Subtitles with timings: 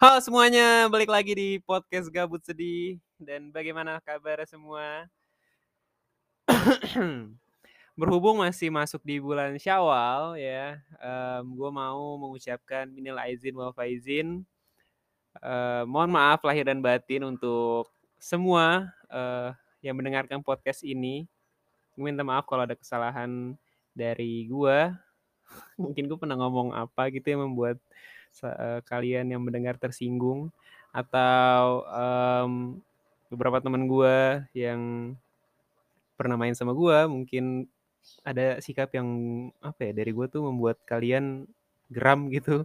[0.00, 2.96] Halo semuanya, balik lagi di podcast Gabut Sedih.
[3.20, 5.04] Dan bagaimana kabar semua?
[8.00, 14.40] Berhubung masih masuk di bulan Syawal ya, um, gue mau mengucapkan minal aizin wal faizin.
[15.36, 19.52] Uh, mohon maaf lahir dan batin untuk semua uh,
[19.84, 21.28] yang mendengarkan podcast ini.
[21.92, 23.52] Gue minta maaf kalau ada kesalahan
[23.92, 24.96] dari gue.
[25.84, 27.76] Mungkin gue pernah ngomong apa gitu yang membuat
[28.42, 30.48] uh, kalian yang mendengar tersinggung
[30.90, 32.52] atau um,
[33.30, 35.14] beberapa teman gue yang
[36.18, 37.70] pernah main sama gue mungkin
[38.26, 39.08] ada sikap yang
[39.62, 41.46] apa ya dari gue tuh membuat kalian
[41.90, 42.64] geram gitu.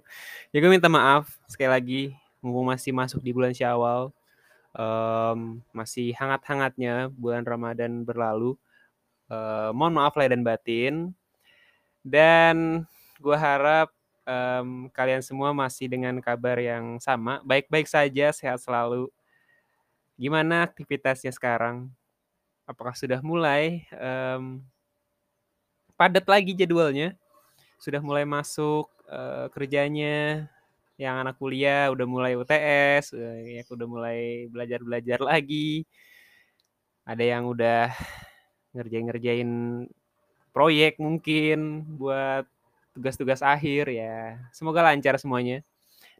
[0.53, 2.01] Ya gue minta maaf sekali lagi
[2.39, 4.13] mumpung masih masuk di bulan Syawal
[4.75, 8.53] um, masih hangat-hangatnya bulan Ramadan berlalu
[9.31, 10.93] uh, mohon maaf lahir dan batin.
[12.05, 12.85] Dan
[13.17, 13.89] gue harap
[14.25, 19.07] um, kalian semua masih dengan kabar yang sama, baik-baik saja, sehat selalu.
[20.17, 21.93] Gimana aktivitasnya sekarang?
[22.65, 24.65] Apakah sudah mulai um,
[25.93, 27.13] padat lagi jadwalnya?
[27.77, 30.49] Sudah mulai masuk uh, kerjanya?
[30.95, 35.83] Yang anak kuliah udah mulai UTS, uh, ya udah mulai belajar-belajar lagi.
[37.05, 37.91] Ada yang udah
[38.73, 39.51] ngerjain-ngerjain
[40.55, 42.47] proyek mungkin buat
[42.95, 44.39] tugas-tugas akhir ya.
[44.55, 45.61] Semoga lancar semuanya.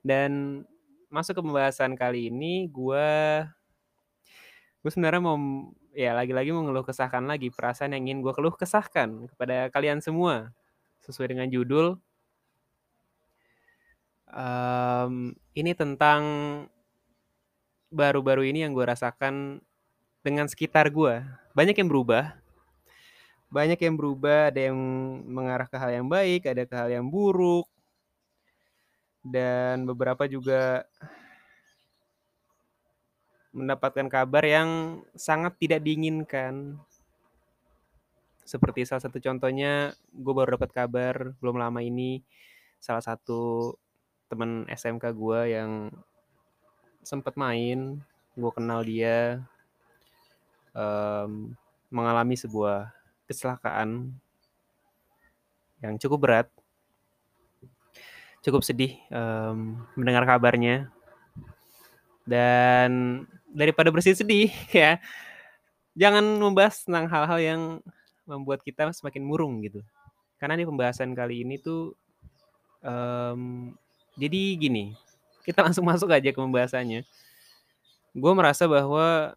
[0.03, 0.61] Dan
[1.09, 3.07] masuk ke pembahasan kali ini gue
[4.83, 5.39] gue sebenarnya mau
[5.95, 10.51] ya lagi-lagi mau ngeluh kesahkan lagi perasaan yang ingin gue keluh kesahkan kepada kalian semua
[11.07, 11.95] sesuai dengan judul
[14.27, 16.21] um, ini tentang
[17.95, 19.63] baru-baru ini yang gue rasakan
[20.19, 21.23] dengan sekitar gue
[21.55, 22.35] banyak yang berubah
[23.49, 24.77] banyak yang berubah, ada yang
[25.25, 27.69] mengarah ke hal yang baik, ada ke hal yang buruk.
[29.25, 30.85] Dan beberapa juga
[33.55, 36.75] mendapatkan kabar yang sangat tidak diinginkan.
[38.45, 42.21] Seperti salah satu contohnya, gue baru dapat kabar belum lama ini
[42.77, 43.73] salah satu
[44.29, 45.89] teman SMK gue yang
[47.01, 47.97] sempat main,
[48.37, 49.41] gue kenal dia
[50.75, 51.55] um,
[51.89, 52.93] mengalami sebuah
[53.25, 54.13] kecelakaan
[55.83, 56.47] yang cukup berat.
[58.45, 60.89] Cukup sedih um, mendengar kabarnya.
[62.25, 64.49] Dan daripada bersedih-sedih
[64.85, 64.97] ya,
[65.93, 67.61] jangan membahas tentang hal-hal yang
[68.25, 69.81] membuat kita semakin murung gitu.
[70.41, 71.93] Karena ini pembahasan kali ini tuh
[72.81, 73.71] um,
[74.17, 74.93] jadi gini,
[75.45, 77.05] kita langsung masuk aja ke pembahasannya.
[78.15, 79.35] Gue merasa bahwa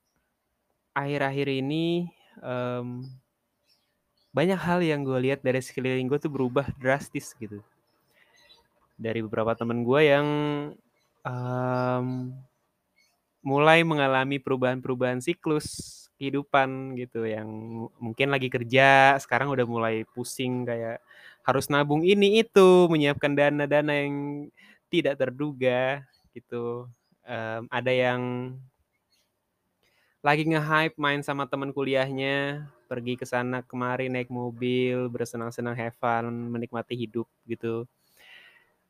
[0.95, 2.11] akhir-akhir ini
[2.43, 3.07] um,
[4.39, 7.59] banyak hal yang gue lihat dari sekeliling gue tuh berubah drastis gitu.
[8.95, 10.27] Dari beberapa temen gue yang
[11.27, 12.31] um,
[13.43, 17.47] mulai mengalami perubahan-perubahan siklus kehidupan gitu yang
[17.99, 21.03] mungkin lagi kerja sekarang udah mulai pusing kayak
[21.47, 24.47] harus nabung ini itu menyiapkan dana-dana yang
[24.87, 26.87] tidak terduga gitu.
[27.27, 28.55] Um, ada yang
[30.29, 36.29] lagi nge-hype main sama teman kuliahnya pergi ke sana kemari naik mobil, bersenang-senang have fun,
[36.53, 37.89] menikmati hidup gitu.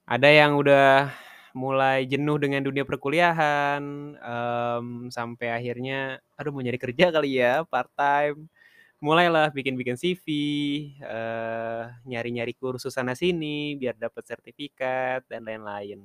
[0.02, 1.14] Ada yang udah
[1.54, 3.82] mulai jenuh dengan dunia perkuliahan,
[4.18, 8.50] um, sampai akhirnya, aduh mau nyari kerja kali ya, part time.
[8.98, 10.26] Mulailah bikin-bikin CV,
[11.06, 16.02] uh, nyari-nyari kursus sana sini biar dapat sertifikat dan lain-lain.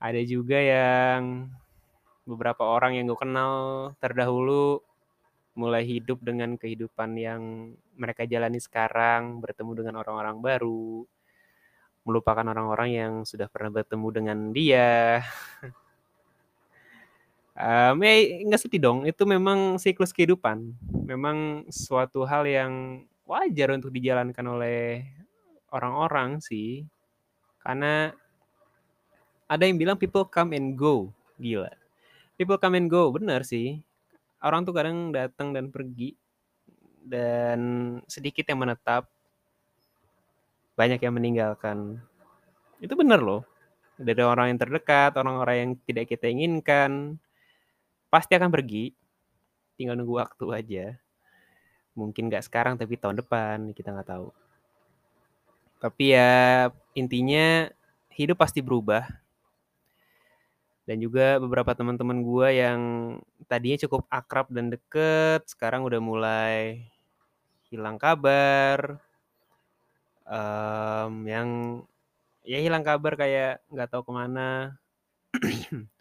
[0.00, 1.52] Ada juga yang
[2.22, 3.52] beberapa orang yang gue kenal
[3.98, 4.82] terdahulu
[5.52, 11.04] mulai hidup dengan kehidupan yang mereka jalani sekarang, bertemu dengan orang-orang baru,
[12.08, 15.20] melupakan orang-orang yang sudah pernah bertemu dengan dia.
[17.60, 18.14] um, ya
[18.48, 20.72] nggak sedih dong, itu memang siklus kehidupan.
[21.04, 25.04] Memang suatu hal yang wajar untuk dijalankan oleh
[25.68, 26.88] orang-orang sih.
[27.60, 28.08] Karena
[29.46, 31.12] ada yang bilang people come and go.
[31.36, 31.81] Gila.
[32.36, 33.84] People come and go, benar sih.
[34.42, 36.18] Orang tuh kadang datang dan pergi
[37.02, 37.60] dan
[38.06, 39.10] sedikit yang menetap
[40.78, 42.00] banyak yang meninggalkan.
[42.82, 43.46] Itu benar loh.
[44.00, 47.20] Dari orang yang terdekat orang-orang yang tidak kita inginkan
[48.08, 48.90] pasti akan pergi.
[49.78, 50.86] Tinggal nunggu waktu aja.
[51.92, 54.32] Mungkin nggak sekarang tapi tahun depan kita nggak tahu.
[55.78, 57.68] Tapi ya intinya
[58.10, 59.06] hidup pasti berubah
[60.82, 62.80] dan juga beberapa teman-teman gue yang
[63.46, 66.82] tadinya cukup akrab dan deket sekarang udah mulai
[67.70, 68.98] hilang kabar
[70.26, 71.48] um, yang
[72.42, 74.76] ya hilang kabar kayak nggak tahu ke mana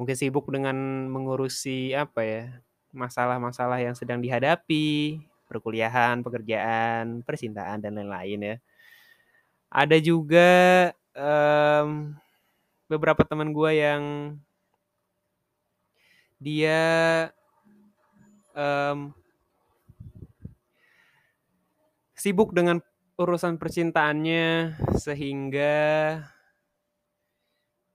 [0.00, 0.72] Mungkin sibuk dengan
[1.12, 2.44] mengurusi apa ya,
[2.88, 8.56] masalah-masalah yang sedang dihadapi, perkuliahan, pekerjaan, percintaan, dan lain-lain ya.
[9.68, 10.48] Ada juga,
[11.12, 12.16] mmm,
[12.90, 14.02] beberapa teman gue yang
[16.42, 17.30] dia,
[18.58, 19.14] mmm
[22.20, 22.84] sibuk dengan
[23.16, 25.72] urusan percintaannya sehingga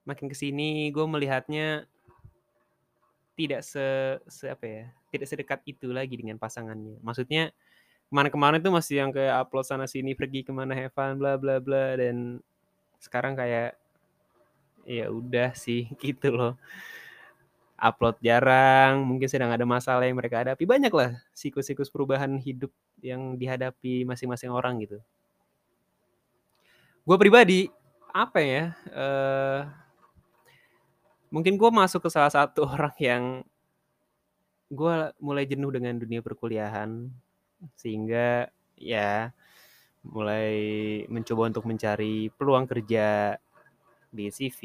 [0.02, 1.86] makin ke sini gue melihatnya
[3.38, 6.98] tidak se se apa ya, tidak sedekat itu lagi dengan pasangannya.
[7.06, 7.54] Maksudnya
[8.10, 11.62] kemarin-kemarin tuh masih yang kayak upload sana sini, pergi ke mana, have fun, bla bla
[11.62, 12.42] bla, dan
[12.98, 13.78] sekarang kayak
[14.86, 16.54] ya udah sih gitu loh.
[17.76, 22.72] Upload jarang, mungkin sedang ada masalah yang mereka hadapi, banyaklah siklus-siklus perubahan hidup
[23.04, 25.04] yang dihadapi masing-masing orang gitu.
[27.04, 27.68] Gue pribadi,
[28.16, 29.60] apa ya, eee
[31.34, 33.24] mungkin gue masuk ke salah satu orang yang
[34.70, 37.10] gue mulai jenuh dengan dunia perkuliahan,
[37.78, 39.30] sehingga ya
[40.06, 40.50] mulai
[41.10, 43.38] mencoba untuk mencari peluang kerja
[44.16, 44.60] di CV,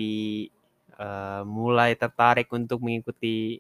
[0.94, 3.58] eee, mulai tertarik untuk mengikuti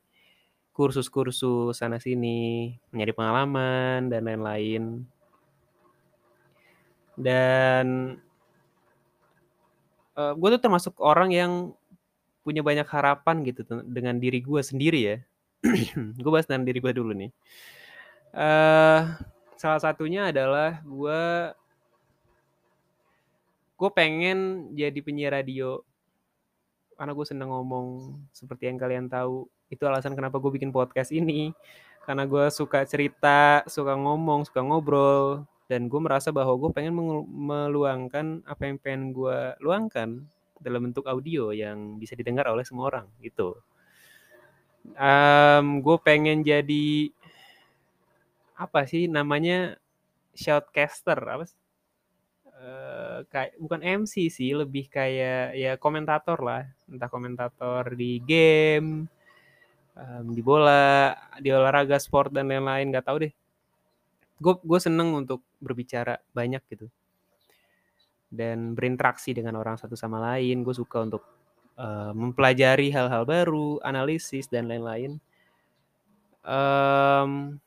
[0.70, 5.04] kursus-kursus sana sini, nyari pengalaman, dan lain-lain.
[7.18, 8.16] Dan
[10.16, 11.52] eee, gue tuh termasuk orang yang
[12.40, 15.18] punya banyak harapan gitu dengan diri gue sendiri ya.
[16.24, 17.28] Gue bahas dengan diri gue dulu nih.
[18.32, 19.00] Eee,
[19.60, 21.52] salah satunya adalah gue
[23.80, 25.80] gue pengen jadi penyiar radio.
[27.00, 29.48] Karena gue seneng ngomong, seperti yang kalian tahu.
[29.72, 31.56] Itu alasan kenapa gue bikin podcast ini.
[32.04, 36.92] Karena gue suka cerita, suka ngomong, suka ngobrol, dan gue merasa bahwa gue pengen
[37.24, 40.24] meluangkan apa yang pengen gue luangkan
[40.60, 43.56] dalam bentuk audio yang bisa didengar oleh semua orang, gitu.
[44.96, 47.12] Mmm, gue pengen jadi
[48.56, 49.76] apa sih namanya,
[50.32, 51.59] shoutcaster, apa sih?
[52.60, 56.62] Eee, kayak bukan MC sih, lebih kayak ya komentatorlah,
[56.92, 59.08] entah komentator di game,
[59.96, 61.14] mmm, di bola,
[61.44, 63.32] di olahraga, sport, dan lain-lain, nggak tahu deh.
[64.44, 66.86] Gue gue seneng untuk berbicara banyak gitu.
[68.30, 71.22] Dan berinteraksi dengan orang satu sama lain, gue suka untuk,
[71.74, 75.18] eee, mempelajari hal-hal baru, analisis, dan lain-lain.
[76.44, 77.60] Mmm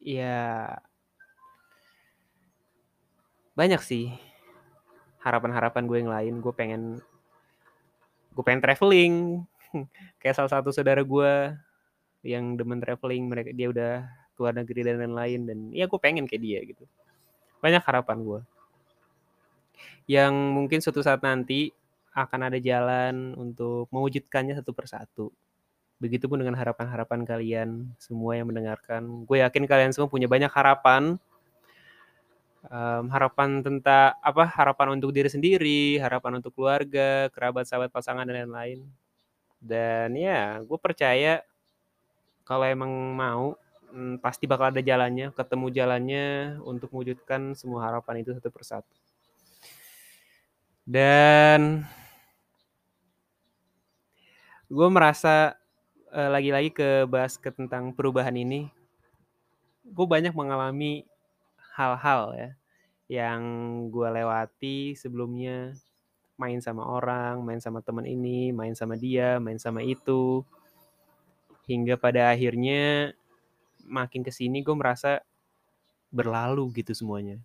[0.00, 0.78] ya
[3.56, 4.12] banyak sih
[5.26, 6.34] harapan-harapan gue yang lain.
[6.38, 7.02] Gue pengen
[8.30, 9.14] gue pengen travelling,
[10.22, 11.32] kayak salah satu saudara gue
[12.22, 16.28] yang demen travelling, mereka dia udah ke luar negeri dan lain-lain, dan ya gue pengen
[16.28, 16.84] kayak dia gitu.
[17.58, 18.40] Banyak harapan gue.
[20.06, 21.72] Yang mungkin suatu saat nanti
[22.12, 25.26] akan ada jalan untuk mewujudkannya satu persatu.
[25.96, 29.24] Begitupun dengan harapan-harapan kalian semua yang mendengarkan.
[29.24, 31.16] Gue yakin kalian semua punya banyak harapan.
[32.66, 38.50] Mmm, harapan tenta apa, harapan untuk diri sendiri, harapan untuk keluarga, kerabat, sahabat, pasangan, dan
[38.50, 38.80] lain-lain.
[39.62, 41.42] Dan ya gue percaya
[42.48, 42.92] kalau emang
[43.22, 43.44] mau,
[43.92, 46.26] mmm, pasti bakal ada jalannya, ketemu jalannya
[46.64, 48.94] untuk mewujudkan semua harapan itu satu persatu.
[50.86, 51.84] Dan
[54.70, 55.54] gue merasa,
[56.14, 58.70] eee, lagi-lagi ke bahas tentang perubahan ini,
[59.86, 61.06] gue banyak mengalami
[61.76, 62.50] hal-hal ya,
[63.06, 63.42] yang
[63.92, 65.76] gue lewati sebelumnya,
[66.40, 70.44] main sama orang, main sama temen ini, main sama dia, main sama itu.
[71.68, 73.12] Hingga pada akhirnya
[73.86, 75.22] makin ke sini gue merasa
[76.10, 77.38] berlalu gitu semuanya.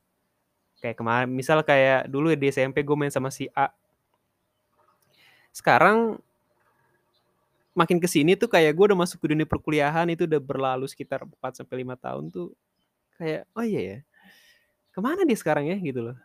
[0.81, 3.69] Kayak kemarin misal kayak dulu di SMP gue main sama si A.
[5.51, 6.17] Sekarang
[7.71, 11.23] makin ke sini tuh kayak gue udah masuk ke dunia perkuliahan, itu udah berlalu sekitar
[11.23, 12.51] 4 sampai 5 tahun tuh,
[13.15, 13.97] kayak, "Oh iya ya,
[14.95, 16.17] ke mana dia sekarang ya?" Gitu loh.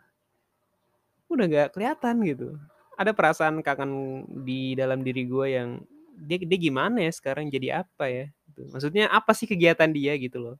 [1.31, 2.47] Udah nggak kelihatan gitu.
[2.95, 5.69] Ada perasaan kangen di dalam diri gue yang,
[6.17, 8.61] "Dia dia gimana ya sekarang, jadi apa ya?" Gitu.
[8.71, 10.55] Maksudnya apa sih kegiatan dia gitu loh.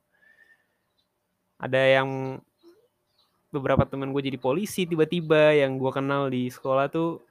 [1.58, 2.38] Ada yang
[3.50, 7.24] beberapa temen gue jadi polisi tiba-tiba, yang gue kenal di sekolah tuh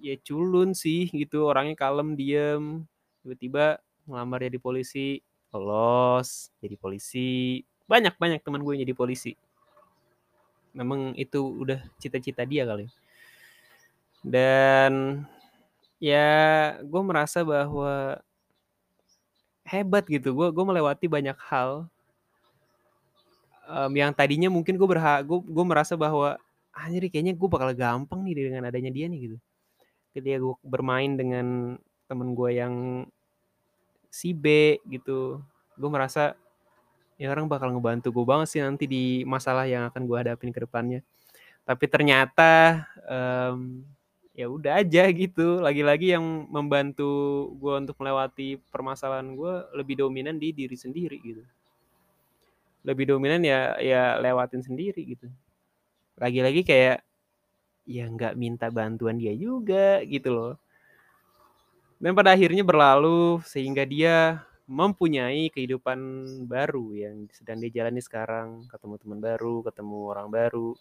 [0.00, 2.82] ya culun sih gitu, orangnya kalem, diem,
[3.22, 3.76] tiba-tiba
[4.08, 5.20] ngelamar jadi polisi,
[5.52, 7.62] lolos jadi polisi.
[7.84, 9.32] Banyak banyak temen gue yang jadi polisi.
[10.78, 12.86] Memang itu udah cita-cita dia kali.
[14.22, 15.22] Dan
[16.02, 16.28] ya
[16.82, 18.18] gue merasa bahwa
[19.66, 21.90] hebat gitu, gue gue melewati banyak hal
[23.66, 26.38] mmm, yang tadinya mungkin gue berha gue gue merasa bahwa,
[26.74, 29.36] "Anjir kayaknya gue bakal gampang nih dengan adanya dia nih," gitu.
[30.16, 31.78] ketika gue bermain dengan
[32.10, 32.74] temen gue yang
[34.10, 35.40] si B gitu,
[35.78, 36.34] gue merasa
[37.18, 40.62] ya orang bakal ngebantu gue banget sih nanti di masalah yang akan gue hadapin ke
[40.62, 41.02] depannya.
[41.66, 43.82] Tapi ternyata um,
[44.32, 45.58] ya udah aja gitu.
[45.58, 47.10] Lagi-lagi yang membantu
[47.58, 51.42] gue untuk melewati permasalahan gue lebih dominan di diri sendiri gitu.
[52.86, 55.26] Lebih dominan ya ya lewatin sendiri gitu.
[56.16, 57.02] Lagi-lagi kayak
[57.82, 60.54] ya nggak minta bantuan dia juga gitu loh.
[61.98, 65.98] Dan pada akhirnya berlalu sehingga dia mempunyai kehidupan
[66.44, 70.76] baru yang sedang dia jalani sekarang, ketemu teman baru, ketemu orang baru,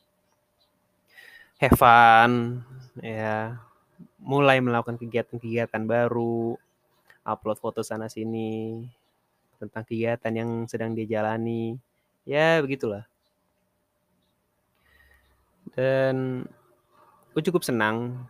[1.63, 2.59] have fun,
[2.99, 3.55] ya,
[4.19, 6.59] mulai melakukan kegiatan-kegiatan baru,
[7.23, 8.83] upload foto sana sini
[9.55, 11.79] tentang kegiatan yang sedang dia jalani,
[12.27, 13.07] ya begitulah.
[15.71, 16.43] Dan
[17.31, 18.27] gue cukup senang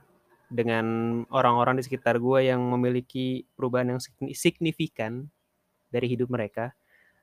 [0.53, 0.85] dengan
[1.33, 4.01] orang-orang di sekitar gue yang memiliki perubahan yang
[4.37, 5.25] signifikan
[5.91, 6.73] dari hidup mereka.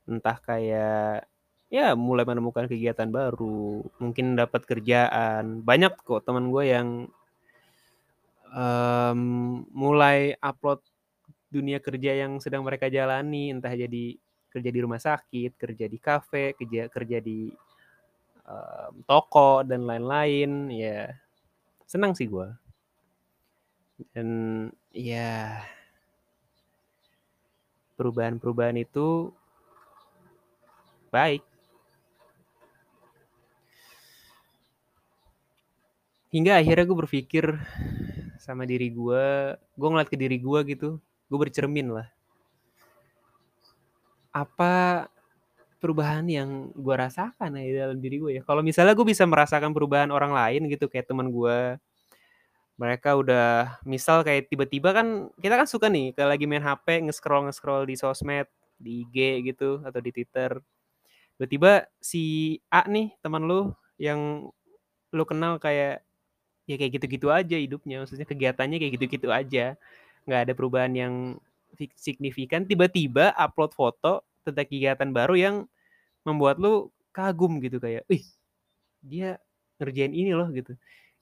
[0.04, 1.28] Entah kayak
[1.73, 5.64] ya mulai menemukan kegiatan baru, mungkin dapat kerjaan.
[5.64, 6.88] Banyak kok teman gue yang
[8.52, 9.21] um,
[9.73, 10.85] mulai upload
[11.50, 14.18] dunia kerja yang sedang mereka jalani, entah jadi
[14.50, 17.50] kerja di rumah sakit, kerja di kafe, kerja kerja di
[18.47, 20.71] um, toko dan lain-lain.
[20.71, 21.14] Ya
[21.88, 22.49] senang sih gue
[24.14, 24.28] dan
[24.90, 25.62] ya
[27.95, 29.31] perubahan-perubahan itu
[31.15, 31.43] baik.
[36.35, 37.45] Hingga akhirnya gue berpikir
[38.43, 40.99] sama diri gue, gue ngeliat ke diri gue gitu,
[41.31, 42.11] gue bercermin lah.
[44.35, 45.07] Apa
[45.79, 48.43] perubahan yang gue rasakan ya di dalam diri gue ya.
[48.43, 51.79] Kalau misalnya gue bisa merasakan perubahan orang lain gitu, kayak teman gue,
[52.75, 57.47] mereka udah misal kayak tiba-tiba kan kita kan suka nih kalau lagi main HP nge-scroll
[57.47, 60.59] nge-scroll di sosmed di IG gitu atau di Twitter.
[61.38, 64.50] Tiba-tiba si A nih teman lu yang
[65.14, 66.02] lu kenal kayak
[66.66, 68.02] ya kayak gitu-gitu aja hidupnya.
[68.02, 69.78] Maksudnya kegiatannya kayak gitu-gitu aja.
[70.26, 71.14] Nggak ada perubahan yang
[71.95, 72.66] signifikan.
[72.66, 75.57] Tiba-tiba upload foto tentang kegiatan baru yang
[76.26, 78.25] membuat lu kagum gitu kayak ih
[79.04, 79.38] dia
[79.78, 80.75] ngerjain ini loh gitu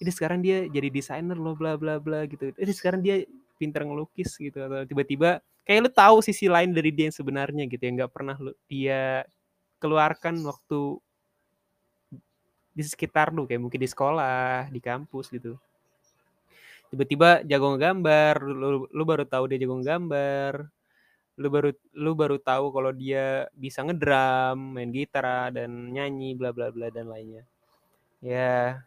[0.02, 2.50] ini sekarang dia jadi desainer loh bla bla bla gitu.
[2.50, 3.22] Ini sekarang dia
[3.54, 7.82] pintar ngelukis gitu atau tiba-tiba kayak lu tahu sisi lain dari dia yang sebenarnya gitu
[7.86, 9.22] yang nggak pernah lu, dia
[9.78, 10.98] keluarkan waktu
[12.74, 15.54] di sekitar lu kayak mungkin di sekolah di kampus gitu.
[16.90, 20.66] Tiba-tiba jago gambar lu, lu baru tahu dia jago gambar
[21.32, 26.68] lu baru lu baru tahu kalau dia bisa ngedram main gitar dan nyanyi bla bla
[26.68, 27.48] bla dan lainnya.
[28.20, 28.84] Ya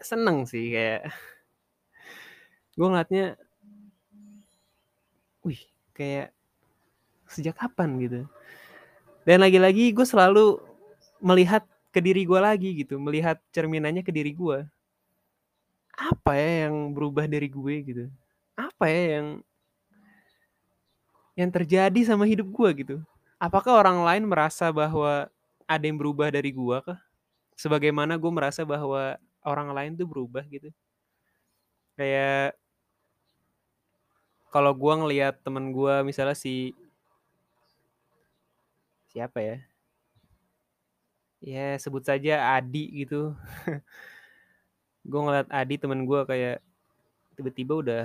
[0.00, 1.10] seneng sih kayak
[2.78, 3.26] gue ngeliatnya
[5.46, 5.62] wih
[5.96, 6.34] kayak
[7.26, 8.20] sejak kapan gitu?
[9.26, 10.62] Dan lagi-lagi gue selalu
[11.18, 14.68] melihat ke diri gue lagi gitu melihat cerminannya ke diri gue
[15.96, 18.04] apa ya yang berubah dari gue gitu?
[18.52, 19.26] Apa ya yang
[21.36, 22.96] yang terjadi sama hidup gue gitu?
[23.40, 25.28] Apakah orang lain merasa bahwa
[25.64, 27.00] ada yang berubah dari gue kah
[27.56, 30.68] sebagaimana gue merasa bahwa orang lain tuh berubah gitu.
[31.96, 32.60] Kayak
[34.52, 36.76] kalau gue ngelihat temen gue misalnya si
[39.10, 39.56] siapa ya?
[41.40, 43.32] Ya sebut saja Adi gitu.
[45.06, 46.58] Gue ngeliat Adi temen gue kayak
[47.38, 48.04] tiba-tiba udah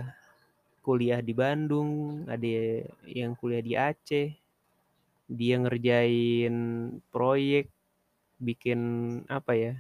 [0.86, 2.46] kuliah di Bandung ada
[3.08, 4.30] yang kuliah di Aceh
[5.32, 6.56] dia ngerjain
[7.14, 7.72] proyek
[8.42, 8.80] bikin
[9.30, 9.74] apa ya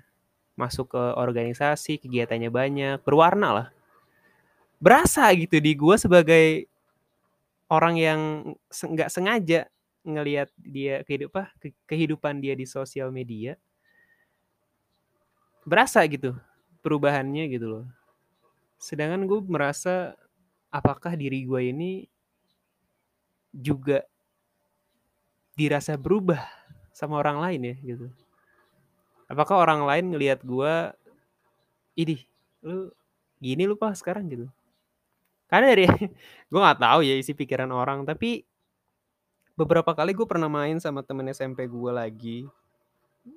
[0.54, 3.68] masuk ke organisasi, kegiatannya banyak, berwarna lah.
[4.78, 6.70] Berasa gitu di gue sebagai
[7.72, 8.20] orang yang
[8.70, 9.66] nggak sengaja
[10.02, 11.46] ngelihat dia kehidupan
[11.86, 13.58] kehidupan dia di sosial media.
[15.66, 16.38] Berasa gitu
[16.82, 17.86] perubahannya gitu loh.
[18.82, 20.18] Sedangkan gue merasa
[20.74, 21.92] apakah diri gue ini
[23.54, 24.02] juga
[25.54, 26.42] dirasa berubah
[26.96, 28.08] sama orang lain ya gitu
[29.32, 30.74] apakah orang lain ngelihat gue
[31.96, 32.16] ini
[32.64, 32.92] lu
[33.42, 34.28] gini lu pas sekarang?
[34.28, 34.48] Gitu.
[35.50, 35.86] Karena dari
[36.52, 38.44] gue nggak tahu ya isi pikiran orang tapi
[39.56, 42.40] beberapa kali gue pernah main sama temen SMP gue lagi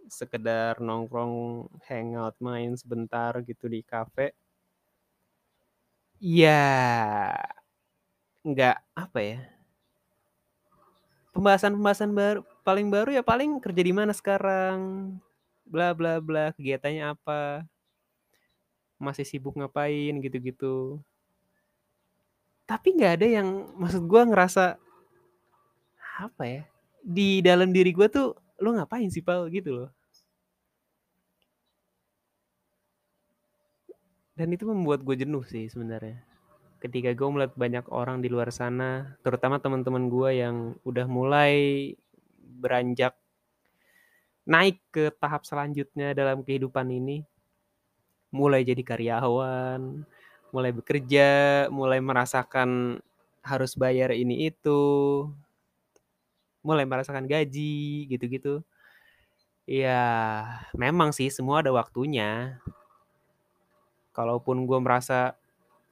[0.08, 4.32] sekedar nongkrong hangout main sebentar gitu di kafe.
[6.20, 7.36] Ya
[8.44, 9.40] nggak apa ya
[11.34, 14.78] pembahasan-pembahasan baru paling baru ya paling kerja di mana sekarang
[15.72, 17.64] bla bla bla kegiatannya apa
[19.04, 21.02] masih sibuk ngapain gitu-gitu.
[22.68, 24.80] Tapi nggak ada yang maksud gua ngerasa
[26.18, 26.62] apa ya,
[27.02, 29.90] di dalam diri gua tuh, "Lu ngapain sih, Pal?" Gitu loh.
[34.34, 36.18] Dan itu membuat gue jenuh sih sebenarnya.
[36.82, 41.54] Ketika gue melihat banyak orang di luar sana, terutama teman-teman gue yang udah mulai
[42.62, 43.14] beranjak
[44.44, 47.24] naik ke tahap selanjutnya dalam kehidupan ini.
[48.34, 50.04] Mulai jadi karyawan,
[50.52, 52.98] mulai bekerja, mulai merasakan
[53.44, 54.82] harus bayar ini itu,
[56.64, 58.64] mulai merasakan gaji, gitu-gitu.
[59.64, 60.44] Ya,
[60.76, 62.60] memang sih semua ada waktunya.
[64.16, 65.36] Kalaupun gue merasa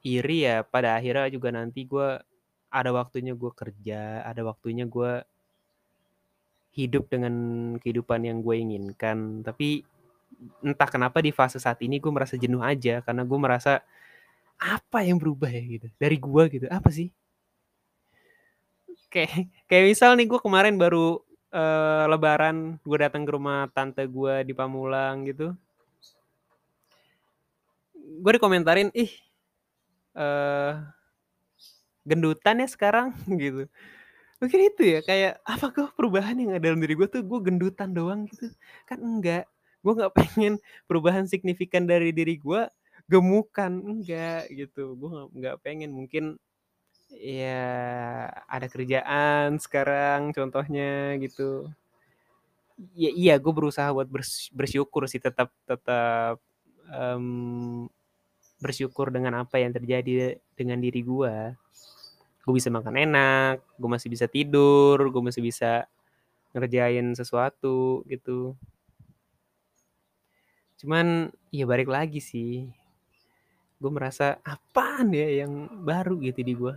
[0.02, 2.18] iri ya pada akhirnya juga nanti gue
[2.72, 5.22] ada waktunya gue kerja, ada waktunya gue
[6.72, 7.34] hidup dengan
[7.78, 9.44] kehidupan yang gue inginkan.
[9.44, 9.84] Tapi
[10.64, 13.84] entah kenapa di fase saat ini gue merasa jenuh aja karena gue merasa
[14.56, 15.62] apa yang berubah ya?
[15.78, 15.86] gitu.
[16.00, 16.66] Dari gue gitu.
[16.72, 17.12] Apa sih?
[19.12, 21.20] Kayak kayak misal nih gue kemarin baru
[21.52, 25.52] uh, Lebaran gue datang ke rumah tante gue di Pamulang gitu.
[28.22, 29.12] Gue dikomentarin ih
[30.16, 30.80] uh,
[32.08, 33.12] gendutan ya sekarang?
[33.42, 33.68] Gitu
[34.42, 37.94] mungkin itu ya kayak apa kok perubahan yang ada dalam diri gue tuh gue gendutan
[37.94, 38.50] doang gitu?
[38.90, 39.46] Kan enggak
[39.86, 40.58] gue nggak pengen
[40.90, 42.66] perubahan signifikan dari diri gue
[43.06, 44.98] gemukan enggak gitu.
[44.98, 46.42] Gue nggak pengen mungkin
[47.14, 47.62] ya
[48.50, 51.70] ada kerjaan sekarang contohnya gitu.
[52.98, 54.10] Ya iya gue berusaha buat
[54.50, 56.42] bersyukur sih tetap tetap
[56.90, 57.86] um,
[58.58, 61.34] bersyukur dengan apa yang terjadi dengan diri gue
[62.42, 65.86] gue bisa makan enak gue masih bisa tidur gue masih bisa
[66.52, 68.52] ngerjain sesuatu gitu.
[70.76, 72.68] Cuman ya balik lagi sih.
[73.80, 76.74] Gue merasa apaan ya yang baru gitu di gue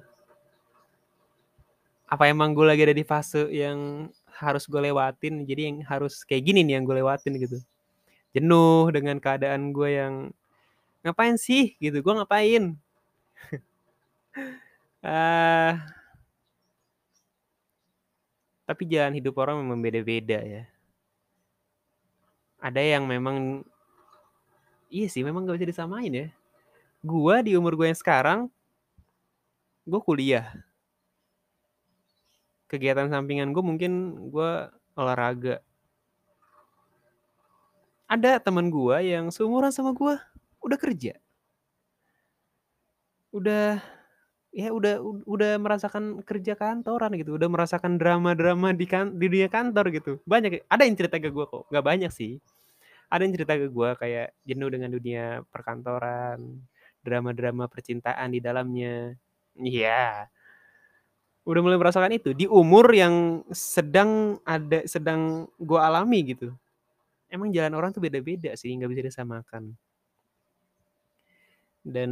[2.06, 5.42] apa emang gue lagi ada di fase yang harus gue lewatin?
[5.44, 7.58] Jadi yang harus kayak gini nih yang gue lewatin gitu.
[8.32, 10.14] Jenuh dengan keadaan gue yang
[11.02, 11.74] ngapain sih?
[11.82, 12.78] Gitu gue ngapain
[15.06, 15.72] uh,
[18.66, 20.66] tapi jalan hidup orang memang beda-beda ya.
[22.58, 23.62] Ada yang memang
[24.90, 26.28] iya sih memang gak bisa disamain ya.
[27.06, 28.40] Gue di umur gue yang sekarang
[29.86, 30.50] gue kuliah.
[32.66, 33.92] Kegiatan sampingan gue mungkin
[34.34, 34.52] gue
[34.98, 35.62] olahraga.
[38.10, 40.18] Ada teman gue yang seumuran sama gue
[40.66, 41.14] udah kerja.
[43.30, 43.78] Udah
[44.56, 49.92] ya udah udah merasakan kerja kantoran gitu udah merasakan drama-drama di kan di dunia kantor
[49.92, 50.12] gitu.
[50.24, 52.40] Banyak ada yang cerita ke gue kok nggak banyak sih.
[53.12, 56.40] Ada yang cerita ke gue kayak jenuh dengan dunia perkantoran
[57.04, 59.20] drama-drama percintaan di dalamnya.
[59.60, 60.32] Iya.
[61.44, 66.56] Udah mulai merasakan itu di umur yang sedang ada sedang gue alami gitu.
[67.28, 69.76] Emang jalan orang tuh beda-beda sih nggak bisa disamakan.
[71.86, 72.12] Dan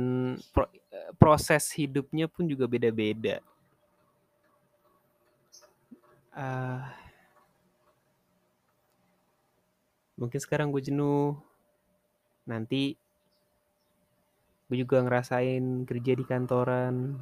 [0.53, 0.69] pro,
[1.17, 3.39] proses hidupnya pun juga beda-beda.
[6.33, 6.81] Uh,
[10.17, 11.37] mungkin sekarang gue jenuh,
[12.49, 12.97] nanti
[14.65, 17.21] gue juga ngerasain kerja di kantoran,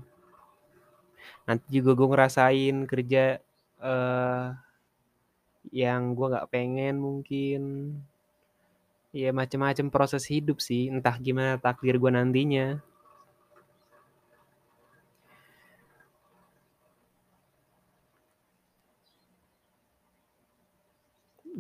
[1.44, 3.44] nanti juga gue ngerasain kerja
[3.84, 4.56] uh,
[5.76, 7.62] yang gue nggak pengen mungkin.
[9.12, 10.88] Ya macam-macam proses hidup sih.
[10.88, 12.80] Entah gimana takdir gue nantinya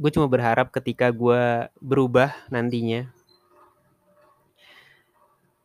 [0.02, 3.06] gue cuma berharap ketika gue berubah nantinya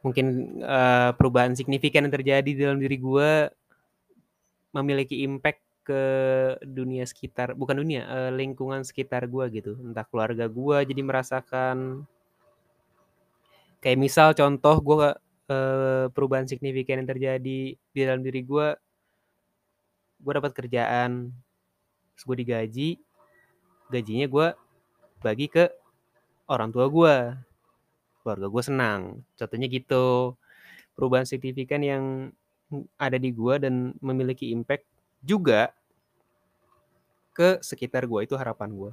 [0.04, 3.48] mungkin uh, perubahan signifikan yang terjadi dalam diri gue
[4.76, 6.04] memiliki impact ke
[6.62, 9.72] dunia sekitar bukan dunia uh, lingkungan sekitar gue gitu.
[9.78, 12.06] Entah keluarga gue jadi merasakan
[13.80, 14.94] kayak misal contoh gue
[15.48, 18.68] uh, perubahan signifikan yang terjadi di dalam diri gue
[20.22, 21.30] gue dapat kerjaan
[22.16, 22.98] gue digaji
[23.92, 24.48] gajinya gue
[25.24, 25.64] bagi ke
[26.50, 27.16] orang tua gue
[28.22, 29.02] keluarga gue senang.
[29.38, 30.34] Contohnya gitu.
[30.96, 32.04] Perubahan signifikan yang
[32.98, 34.84] ada di gue dan memiliki impact
[35.22, 35.70] juga
[37.36, 38.92] ke sekitar gue itu harapan gue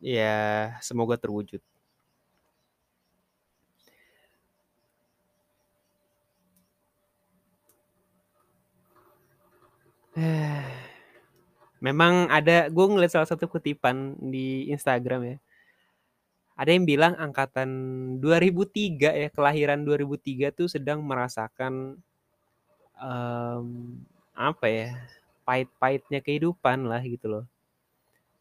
[0.00, 1.60] ya semoga terwujud
[11.80, 15.36] memang ada gue ngeliat salah satu kutipan di Instagram ya
[16.60, 17.70] Ada yang bilang angkatan
[18.22, 21.74] 2003 ya, kelahiran 2003 tuh sedang merasakan,
[23.00, 23.66] mmm,
[24.50, 24.88] apa ya,
[25.46, 27.44] pahit-pahitnya kehidupan lah gitu loh.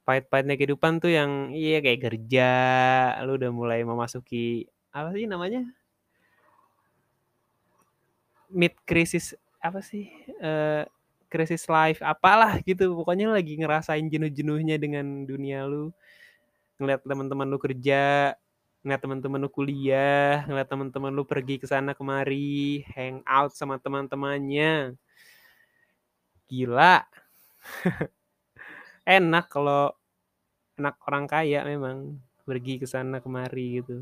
[0.08, 2.49] Pahit-pahitnya kehidupan tuh yang iya kayak kerja,
[3.25, 5.62] lu udah mulai memasuki apa sih namanya?
[8.49, 10.10] Mid crisis apa sih,
[10.41, 10.84] eee,
[11.30, 15.94] krisis life apalah gitu, pokoknya lagi ngerasain jenuh-jenuhnya dengan dunia lu.
[16.82, 18.34] Ngeliat temen-temen lu kerja,
[18.82, 24.98] ngeliat temen-temen lu kuliah, ngeliat temen-temen lu pergi ke sana kemari, hangout sama teman-temannya.
[26.50, 27.06] Gila.
[29.06, 29.94] Enak kalau
[30.80, 34.02] anak orang kaya memang pergi ke sana kemari gitu.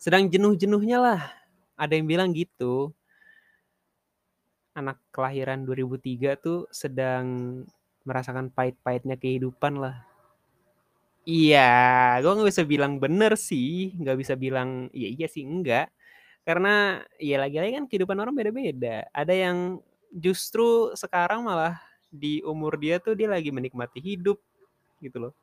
[0.00, 1.22] Sedang jenuh-jenuhnya lah,
[1.76, 2.94] ada yang bilang gitu.
[4.70, 7.26] Anak kelahiran 2003 tuh sedang
[8.06, 10.06] merasakan pahit-pahitnya kehidupan lah.
[11.26, 11.68] Iya,
[12.22, 15.92] gue nggak bisa bilang bener sih, nggak bisa bilang iya iya sih enggak.
[16.46, 19.06] Karena ya lagi-lagi kan kehidupan orang beda-beda.
[19.12, 19.58] Ada yang
[20.14, 21.78] justru sekarang malah
[22.10, 24.40] di umur dia tuh dia lagi menikmati hidup
[25.02, 25.34] gitu loh.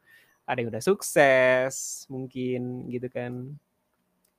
[0.48, 3.60] Ada yang udah sukses mungkin gitu kan.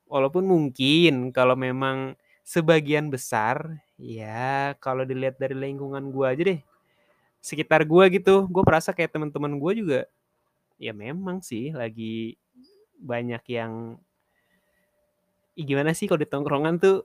[0.08, 6.60] Walaupun mungkin kalau memang sebagian besar ya kalau dilihat dari lingkungan gue aja deh.
[7.42, 10.00] Sekitar gue gitu, gue merasa kayak teman-teman gue juga
[10.80, 12.36] ya memang sih lagi
[13.00, 13.98] banyak yang
[15.58, 16.96] Ih, gimana sih kalau di tongkrongan tuh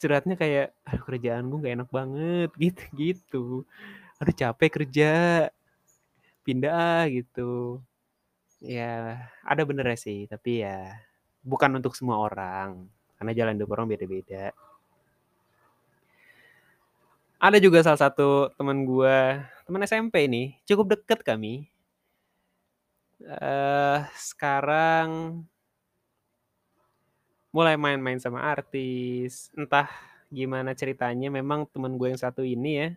[0.00, 3.62] curhatnya kayak, "Aduh kerjaan gue nggak enak banget," gitu-gitu.
[4.20, 5.10] "Aduh capek kerja,
[6.46, 7.80] pindah ah," gitu.
[8.62, 10.94] Ya ada benernya sih, tapi ya
[11.44, 12.88] bukan untuk semua orang,
[13.20, 14.52] karena jalan hidup orang beda-beda.
[17.40, 19.18] Ada juga salah satu teman gue,
[19.64, 21.72] teman SMP nih, cukup deket kami.
[23.20, 23.98] Eee,
[24.28, 25.10] sekarang
[27.50, 29.90] mulai main-main sama artis, entah
[30.30, 32.88] gimana ceritanya memang temen gue yang satu ini ya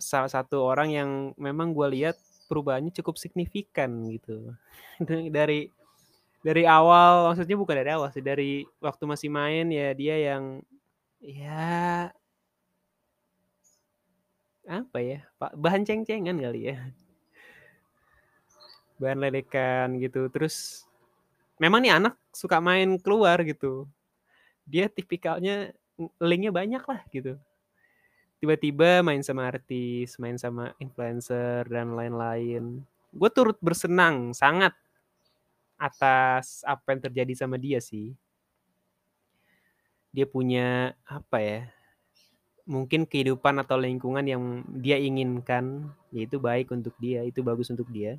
[0.00, 2.16] salah satu orang yang memang gue lihat
[2.48, 4.54] perubahannya cukup signifikan gitu.
[5.36, 5.70] Dari
[6.46, 10.62] dari awal, maksudnya bukan dari awal sih, dari waktu masih main ya dia yang
[11.22, 12.10] ya
[14.70, 16.78] apa ya, pak bahan ceng-cengan kali ya.
[19.02, 20.86] Bahan ledekan gitu, terus
[21.58, 23.90] memang nih anak suka main keluar gitu.
[24.62, 25.74] Dia tipikalnya
[26.22, 27.34] linknya banyak lah gitu.
[28.38, 32.80] Tiba-tiba main sama artis, main sama influencer dan lain-lain.
[33.12, 34.72] Gue turut bersenang sangat
[35.76, 38.14] atas apa yang terjadi sama dia sih.
[40.14, 41.62] Dia punya apa ya?
[42.70, 48.14] Mungkin kehidupan atau lingkungan yang dia inginkan, yaitu baik untuk dia, itu bagus untuk dia.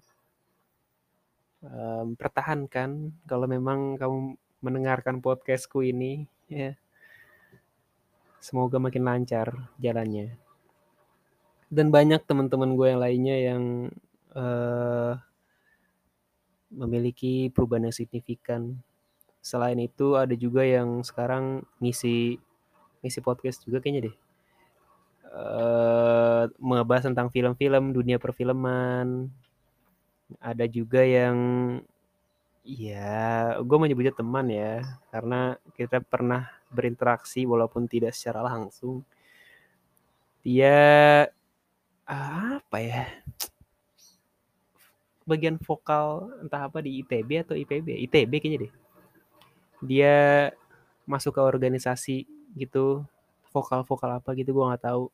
[1.63, 6.75] Um, pertahankan kalau memang kamu mendengarkan podcastku ini, ya.
[8.43, 10.35] Semoga makin lancar jalannya.
[11.71, 13.63] Dan banyak teman-teman gue yang lainnya yang
[14.35, 15.15] uh,
[16.67, 18.83] memiliki perubahan yang signifikan.
[19.39, 22.35] Selain itu ada juga yang sekarang ngisi
[22.99, 24.15] ngisi podcast juga kayaknya deh.
[25.31, 29.31] Uh, membahas tentang film-film, dunia perfilman.
[30.43, 31.37] Ada juga yang
[32.61, 39.07] ya gue menyebutnya teman ya karena kita pernah berinteraksi walaupun tidak secara langsung.
[40.43, 41.27] Dia
[42.11, 43.07] apa ya
[45.23, 48.73] bagian vokal entah apa di ITB atau IPB ITB kayaknya deh.
[49.79, 50.15] Dia
[51.07, 52.27] masuk ke organisasi
[52.59, 53.07] gitu
[53.51, 55.11] vokal vokal apa gitu gue nggak tahu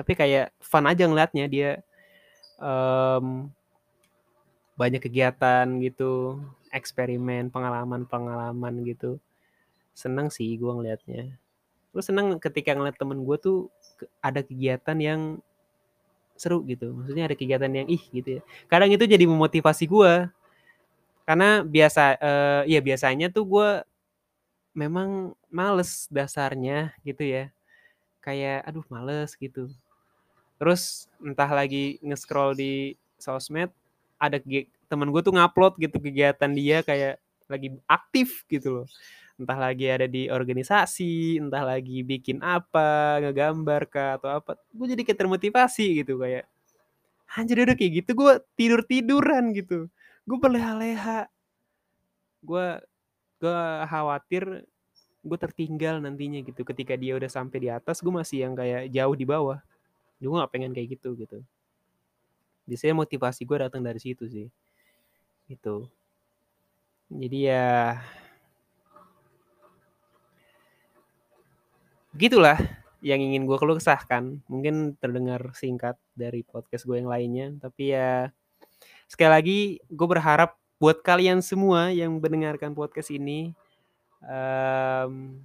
[0.00, 1.70] tapi kayak fun aja ngeliatnya dia
[2.56, 3.52] um,
[4.80, 6.40] banyak kegiatan gitu,
[6.72, 9.20] eksperimen, pengalaman-pengalaman gitu.
[9.92, 11.36] Seneng sih gue ngeliatnya.
[11.92, 13.68] Gue seneng ketika ngeliat temen gue tuh
[14.24, 15.20] ada kegiatan yang
[16.40, 16.96] seru gitu.
[16.96, 18.42] Maksudnya ada kegiatan yang ih gitu ya.
[18.72, 20.32] Kadang itu jadi memotivasi gue.
[21.28, 23.68] Karena biasa, uh, ya biasanya tuh gue
[24.72, 27.52] memang males dasarnya gitu ya.
[28.24, 29.68] Kayak aduh males gitu.
[30.60, 33.72] Terus entah lagi nge-scroll di sosmed,
[34.20, 34.36] ada
[34.92, 37.16] temen gue tuh ngupload gitu kegiatan dia kayak
[37.48, 38.86] lagi aktif gitu loh.
[39.40, 45.00] Entah lagi ada di organisasi entah lagi bikin apa ngegambar kah atau apa gue jadi
[45.00, 46.44] kayak termotivasi gitu kayak
[47.32, 49.88] anjir udah kayak gitu gue tidur tiduran gitu.
[50.28, 51.24] Gue berleha-leha.
[52.44, 52.84] Gue
[53.40, 54.68] gue khawatir
[55.24, 56.68] gue tertinggal nantinya gitu.
[56.68, 59.56] Ketika dia udah sampai di atas gue masih yang kayak jauh di bawah
[60.20, 61.40] gue gak pengen kayak gitu gitu
[62.68, 64.46] biasanya motivasi gue datang dari situ sih
[65.50, 65.90] Gitu.
[67.10, 67.98] Jadi ya
[72.14, 72.58] Begitulah
[73.02, 74.38] yang ingin gue keluh kesahkan.
[74.46, 78.30] Mungkin terdengar singkat dari podcast gue yang lainnya, tapi ya
[79.10, 79.58] sekali lagi
[79.90, 83.54] gue berharap buat kalian semua yang mendengarkan podcast ini
[84.22, 85.38] um,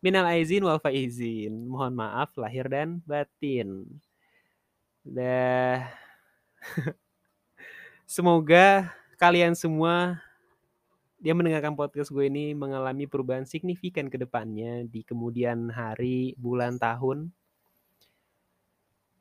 [0.00, 1.68] minal aizin wal faizin.
[1.68, 3.84] Mohon maaf lahir dan batin.
[5.04, 5.88] Dah
[8.04, 10.20] semoga kalian semua
[11.20, 17.28] dia mendengarkan podcast gue ini mengalami perubahan signifikan ke depannya di kemudian hari, bulan, tahun.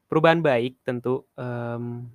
[0.08, 1.28] Perubahan baik tentu.
[1.36, 2.08] Um,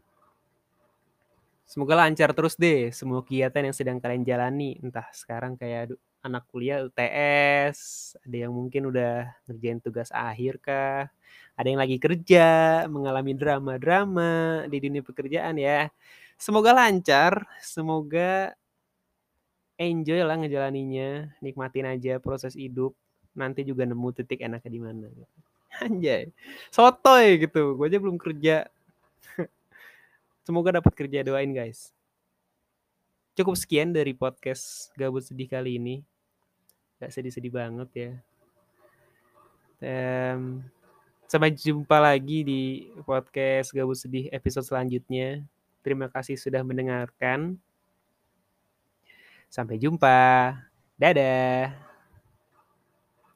[1.68, 4.80] semoga lancar terus deh semua kegiatan yang sedang kalian jalani.
[4.80, 5.92] Entah sekarang kayak
[6.24, 7.78] anak kuliah UTS,
[8.24, 11.12] ada yang mungkin udah ngerjain tugas akhir kah,
[11.52, 15.92] ada yang lagi kerja, mengalami drama-drama di dunia pekerjaan ya.
[16.40, 18.56] Semoga lancar, semoga
[19.76, 22.96] enjoy lah ngejalaninya, nikmatin aja proses hidup.
[23.36, 25.06] Nanti juga nemu titik enaknya di mana.
[25.84, 26.32] Anjay,
[26.72, 27.76] sotoy gitu.
[27.76, 28.70] Gue aja belum kerja.
[30.46, 31.90] Semoga dapat kerja doain guys.
[33.34, 36.06] Cukup sekian dari podcast gabut sedih kali ini.
[37.04, 38.10] Gak sedih-sedih banget ya.
[39.84, 40.64] Um,
[41.28, 45.44] sampai jumpa lagi di podcast gabut sedih episode selanjutnya.
[45.84, 47.60] Terima kasih sudah mendengarkan.
[49.52, 50.56] Sampai jumpa.
[50.96, 51.93] Dadah.